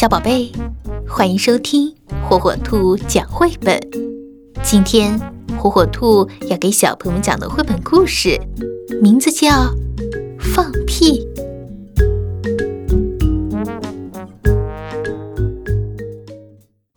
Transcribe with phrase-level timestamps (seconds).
[0.00, 0.50] 小宝贝，
[1.06, 1.94] 欢迎收听
[2.26, 3.78] 火火兔讲绘本。
[4.62, 5.20] 今天
[5.58, 8.40] 火火兔要给小朋友们讲的绘本故事，
[9.02, 9.48] 名字叫
[10.38, 11.20] 《放屁》。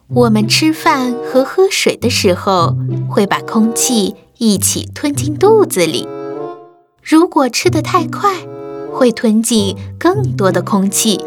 [0.07, 2.77] 我们吃饭和喝水的时候，
[3.09, 6.07] 会把空气一起吞进肚子里。
[7.03, 8.47] 如果吃得太快，
[8.93, 11.19] 会吞进更多的空气。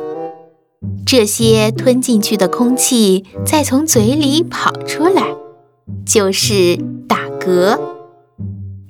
[1.06, 5.34] 这些吞进去的空气再从嘴里跑出来，
[6.04, 6.76] 就是
[7.08, 7.78] 打嗝；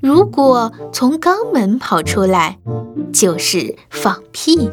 [0.00, 2.58] 如果从肛门跑出来，
[3.12, 4.70] 就是放屁。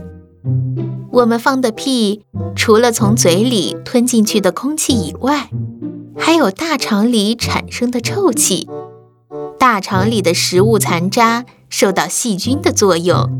[1.11, 2.23] 我们放的屁，
[2.55, 5.49] 除了从嘴里吞进去的空气以外，
[6.17, 8.67] 还有大肠里产生的臭气。
[9.59, 13.39] 大肠里的食物残渣受到细菌的作用，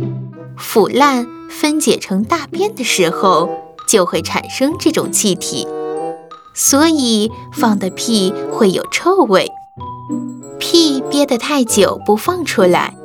[0.55, 3.49] 腐烂分解成大便的时候。
[3.87, 5.67] 就会产生这种气体，
[6.53, 9.51] 所以放的屁会有臭味。
[10.59, 12.95] 屁憋得太久不放出来，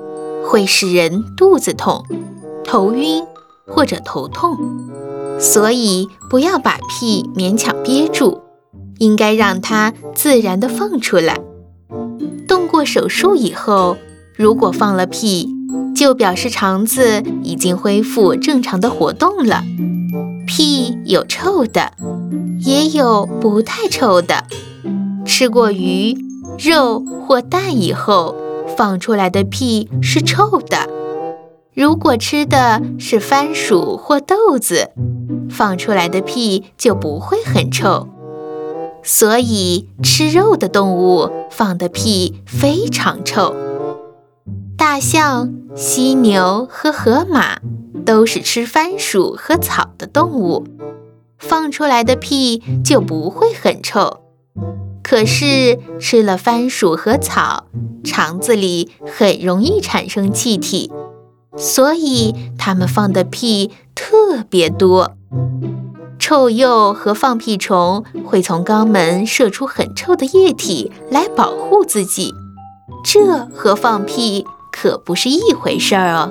[0.44, 2.05] 会使人肚子痛、
[2.64, 3.25] 头晕
[3.67, 4.56] 或者头痛。
[5.41, 8.41] 所以不要把屁勉强憋住，
[8.98, 11.39] 应该让它自然地放出来。
[12.48, 13.97] 动过手术以后，
[14.36, 15.48] 如果放了屁，
[15.95, 19.62] 就表示肠子已经恢复正常的活动了。
[20.47, 20.77] 屁
[21.09, 21.92] 有臭的，
[22.61, 24.45] 也有不太臭的。
[25.25, 26.14] 吃过鱼、
[26.59, 28.37] 肉或蛋以后
[28.77, 30.86] 放出来的屁是臭的。
[31.73, 34.91] 如果吃的是番薯或豆子，
[35.48, 38.06] 放出来的屁就不会很臭。
[39.03, 43.56] 所以吃肉的动物放的屁非常臭。
[44.77, 47.61] 大象、犀牛和河马。
[48.06, 50.64] 都是吃番薯和草的动物，
[51.48, 54.20] 放出来的屁就不会很臭。
[55.02, 57.64] 可是吃了番薯和草，
[58.05, 60.92] 肠子里很容易产生气体，
[61.56, 65.17] 所以它们放的屁特别多。
[66.18, 72.34] 臭鼬和放屁虫会从肛门射出很臭的液体来保护自己，
[73.02, 76.30] 这和放屁可不是一回事儿哦。